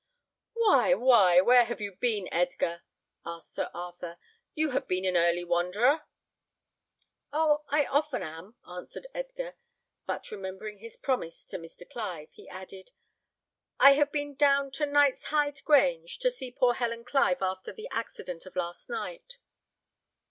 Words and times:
"Why, 0.53 0.95
why, 0.95 1.41
where 1.41 1.63
have 1.65 1.79
you 1.79 1.91
been, 1.91 2.27
Edgar?" 2.31 2.81
asked 3.23 3.53
Sir 3.53 3.69
Arthur; 3.71 4.17
"you 4.55 4.71
have 4.71 4.87
been 4.87 5.05
an 5.05 5.15
early 5.15 5.43
wanderer." 5.43 6.05
"Oh! 7.31 7.61
I 7.69 7.85
often 7.85 8.23
am," 8.23 8.55
answered 8.67 9.05
Edgar; 9.13 9.57
but 10.07 10.31
remembering 10.31 10.79
his 10.79 10.97
promise 10.97 11.45
to 11.45 11.59
Mr. 11.59 11.87
Clive, 11.87 12.29
he 12.31 12.49
added, 12.49 12.93
"I 13.79 13.93
have 13.93 14.11
been 14.11 14.33
down 14.33 14.71
to 14.71 14.87
Knight's 14.87 15.25
hyde 15.25 15.61
Grange, 15.65 16.17
to 16.17 16.31
see 16.31 16.49
poor 16.51 16.73
Helen 16.73 17.03
Clive 17.05 17.43
after 17.43 17.71
the 17.71 17.87
accident 17.91 18.47
of 18.47 18.55
last 18.55 18.89
night." 18.89 19.37